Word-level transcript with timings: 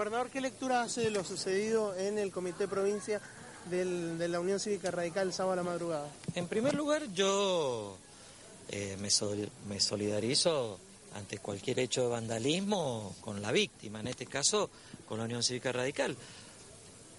Gobernador, 0.00 0.30
¿qué 0.30 0.40
lectura 0.40 0.80
hace 0.80 1.02
de 1.02 1.10
lo 1.10 1.22
sucedido 1.24 1.94
en 1.94 2.16
el 2.16 2.32
Comité 2.32 2.66
Provincia 2.66 3.20
de 3.68 4.28
la 4.28 4.40
Unión 4.40 4.58
Cívica 4.58 4.90
Radical 4.90 5.26
el 5.26 5.34
sábado 5.34 5.52
a 5.52 5.56
la 5.56 5.62
madrugada? 5.62 6.08
En 6.34 6.48
primer 6.48 6.72
lugar, 6.72 7.12
yo 7.12 7.98
eh, 8.70 8.96
me, 8.98 9.10
sol- 9.10 9.50
me 9.68 9.78
solidarizo 9.78 10.78
ante 11.14 11.36
cualquier 11.36 11.80
hecho 11.80 12.00
de 12.00 12.08
vandalismo 12.08 13.14
con 13.20 13.42
la 13.42 13.52
víctima, 13.52 14.00
en 14.00 14.06
este 14.06 14.24
caso 14.24 14.70
con 15.06 15.18
la 15.18 15.24
Unión 15.24 15.42
Cívica 15.42 15.70
Radical. 15.70 16.16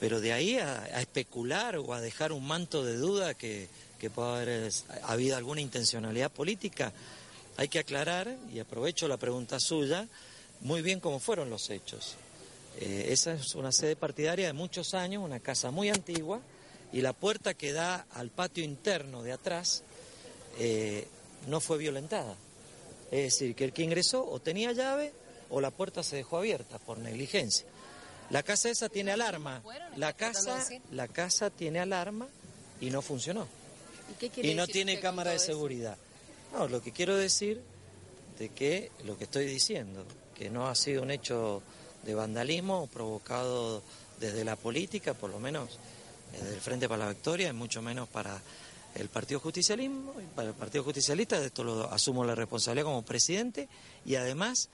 Pero 0.00 0.22
de 0.22 0.32
ahí 0.32 0.56
a, 0.56 0.98
especular 0.98 1.76
o 1.76 1.92
a 1.92 2.00
dejar 2.00 2.32
un 2.32 2.46
manto 2.46 2.82
de 2.86 2.96
duda 2.96 3.34
que, 3.34 3.68
que 4.00 4.08
pueda 4.08 4.36
haber 4.40 4.72
habido 5.02 5.36
alguna 5.36 5.60
intencionalidad 5.60 6.32
política, 6.32 6.90
hay 7.58 7.68
que 7.68 7.80
aclarar, 7.80 8.34
y 8.50 8.60
aprovecho 8.60 9.08
la 9.08 9.18
pregunta 9.18 9.60
suya, 9.60 10.08
muy 10.62 10.80
bien 10.80 11.00
cómo 11.00 11.18
fueron 11.20 11.50
los 11.50 11.68
hechos. 11.68 12.16
Eh, 12.80 13.08
esa 13.10 13.34
es 13.34 13.54
una 13.54 13.72
sede 13.72 13.96
partidaria 13.96 14.46
de 14.46 14.52
muchos 14.52 14.94
años, 14.94 15.22
una 15.22 15.40
casa 15.40 15.70
muy 15.70 15.90
antigua, 15.90 16.40
y 16.92 17.00
la 17.00 17.12
puerta 17.12 17.54
que 17.54 17.72
da 17.72 18.06
al 18.12 18.30
patio 18.30 18.64
interno 18.64 19.22
de 19.22 19.32
atrás 19.32 19.82
eh, 20.58 21.06
no 21.48 21.60
fue 21.60 21.78
violentada. 21.78 22.36
Es 23.10 23.24
decir, 23.24 23.54
que 23.54 23.64
el 23.64 23.72
que 23.72 23.82
ingresó 23.82 24.28
o 24.28 24.40
tenía 24.40 24.72
llave 24.72 25.12
o 25.50 25.60
la 25.60 25.70
puerta 25.70 26.02
se 26.02 26.16
dejó 26.16 26.38
abierta 26.38 26.78
por 26.78 26.98
negligencia. 26.98 27.66
La 28.30 28.42
casa 28.42 28.70
esa 28.70 28.88
tiene 28.88 29.12
alarma. 29.12 29.62
La 29.96 30.14
casa, 30.14 30.66
la 30.90 31.08
casa 31.08 31.50
tiene 31.50 31.80
alarma 31.80 32.28
y 32.80 32.90
no 32.90 33.02
funcionó. 33.02 33.46
¿Y 34.20 34.50
Y 34.50 34.54
no 34.54 34.66
tiene 34.66 35.00
cámara 35.00 35.32
de 35.32 35.38
seguridad. 35.38 35.96
No, 36.52 36.68
lo 36.68 36.82
que 36.82 36.92
quiero 36.92 37.16
decir 37.16 37.60
de 38.38 38.48
que 38.50 38.90
lo 39.04 39.18
que 39.18 39.24
estoy 39.24 39.46
diciendo, 39.46 40.04
que 40.34 40.50
no 40.50 40.68
ha 40.68 40.74
sido 40.74 41.02
un 41.02 41.10
hecho 41.10 41.62
de 42.04 42.14
vandalismo 42.14 42.88
provocado 42.88 43.82
desde 44.20 44.44
la 44.44 44.56
política, 44.56 45.14
por 45.14 45.30
lo 45.30 45.38
menos 45.38 45.78
desde 46.32 46.54
el 46.54 46.60
Frente 46.60 46.88
para 46.88 47.04
la 47.04 47.10
Victoria, 47.10 47.48
y 47.48 47.52
mucho 47.52 47.82
menos 47.82 48.08
para 48.08 48.40
el 48.94 49.08
Partido 49.08 49.40
Justicialismo, 49.40 50.14
y 50.20 50.26
para 50.34 50.48
el 50.48 50.54
Partido 50.54 50.84
Justicialista, 50.84 51.40
de 51.40 51.46
esto 51.46 51.64
lo 51.64 51.90
asumo 51.92 52.24
la 52.24 52.34
responsabilidad 52.34 52.84
como 52.84 53.02
presidente, 53.02 53.68
y 54.04 54.16
además 54.16 54.68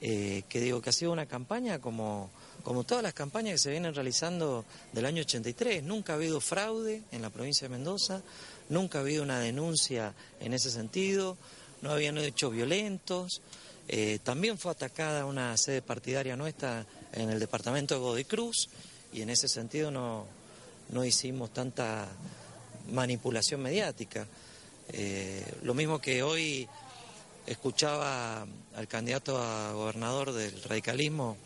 eh, 0.00 0.44
que 0.48 0.60
digo 0.60 0.80
que 0.80 0.90
ha 0.90 0.92
sido 0.92 1.10
una 1.10 1.26
campaña 1.26 1.80
como, 1.80 2.30
como 2.62 2.84
todas 2.84 3.02
las 3.02 3.14
campañas 3.14 3.52
que 3.54 3.58
se 3.58 3.70
vienen 3.70 3.94
realizando 3.94 4.64
del 4.92 5.06
año 5.06 5.22
83. 5.22 5.82
Nunca 5.82 6.12
ha 6.12 6.16
habido 6.16 6.40
fraude 6.40 7.02
en 7.10 7.20
la 7.20 7.30
provincia 7.30 7.66
de 7.68 7.76
Mendoza, 7.76 8.22
nunca 8.68 8.98
ha 8.98 9.00
habido 9.00 9.24
una 9.24 9.40
denuncia 9.40 10.14
en 10.40 10.54
ese 10.54 10.70
sentido, 10.70 11.36
no 11.82 11.90
habían 11.90 12.16
hechos 12.18 12.52
violentos. 12.52 13.42
Eh, 13.88 14.18
también 14.22 14.58
fue 14.58 14.70
atacada 14.70 15.24
una 15.24 15.56
sede 15.56 15.80
partidaria 15.80 16.36
nuestra 16.36 16.84
en 17.12 17.30
el 17.30 17.40
departamento 17.40 17.94
de 17.94 18.00
Godoy 18.00 18.24
Cruz 18.24 18.68
y 19.14 19.22
en 19.22 19.30
ese 19.30 19.48
sentido 19.48 19.90
no, 19.90 20.26
no 20.90 21.04
hicimos 21.04 21.52
tanta 21.54 22.06
manipulación 22.92 23.62
mediática. 23.62 24.26
Eh, 24.90 25.44
lo 25.62 25.72
mismo 25.72 26.00
que 26.00 26.22
hoy 26.22 26.68
escuchaba 27.46 28.46
al 28.76 28.88
candidato 28.88 29.38
a 29.42 29.72
gobernador 29.72 30.32
del 30.32 30.62
radicalismo 30.64 31.38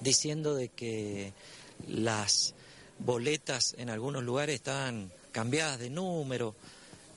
diciendo 0.00 0.54
de 0.54 0.68
que 0.68 1.32
las 1.88 2.54
boletas 2.98 3.74
en 3.78 3.88
algunos 3.88 4.22
lugares 4.22 4.56
estaban 4.56 5.10
cambiadas 5.32 5.78
de 5.78 5.88
número 5.88 6.54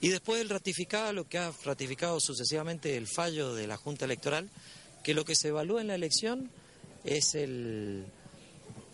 y 0.02 0.08
después 0.10 0.40
él 0.42 0.50
ratificaba 0.50 1.12
lo 1.14 1.26
que 1.28 1.38
ha 1.38 1.50
ratificado 1.64 2.20
sucesivamente 2.20 2.96
el 2.98 3.06
fallo 3.06 3.54
de 3.54 3.66
la 3.66 3.78
Junta 3.78 4.04
Electoral, 4.04 4.50
que 5.02 5.14
lo 5.14 5.24
que 5.24 5.34
se 5.34 5.48
evalúa 5.48 5.80
en 5.80 5.86
la 5.88 5.94
elección 5.94 6.50
es 7.04 7.34
el 7.34 8.04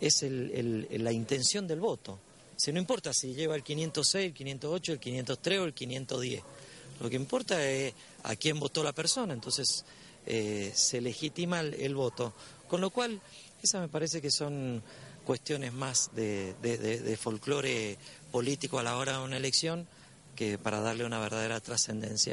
es 0.01 0.23
el- 0.23 0.87
la 1.03 1.11
intención 1.11 1.67
del 1.67 1.81
voto. 1.81 2.19
Si 2.55 2.71
no 2.71 2.79
importa 2.79 3.11
si 3.13 3.33
lleva 3.33 3.55
el 3.55 3.63
506, 3.63 4.27
el 4.27 4.33
508, 4.33 4.93
el 4.93 4.99
503 4.99 5.59
o 5.59 5.65
el 5.65 5.73
510. 5.73 6.41
Lo 7.01 7.09
que 7.09 7.15
importa 7.17 7.69
es 7.69 7.93
a 8.23 8.35
quién 8.37 8.59
votó 8.59 8.81
la 8.83 8.93
persona, 8.93 9.33
entonces 9.33 9.83
eh, 10.25 10.71
se 10.75 11.01
legitima 11.01 11.59
el, 11.61 11.73
el 11.73 11.95
voto. 11.95 12.33
Con 12.67 12.81
lo 12.81 12.91
cual, 12.91 13.19
esas 13.63 13.81
me 13.81 13.87
parece 13.89 14.21
que 14.21 14.29
son 14.31 14.81
cuestiones 15.25 15.73
más 15.73 16.11
de- 16.15 16.53
de 16.61 17.17
folclore 17.17 17.97
político 18.31 18.79
a 18.79 18.83
la 18.83 18.95
hora 18.97 19.17
de 19.17 19.23
una 19.25 19.37
elección 19.37 19.87
que 20.39 20.57
para 20.57 20.79
darle 20.79 21.03
una 21.03 21.19
verdadera 21.19 21.59
trascendencia. 21.59 22.27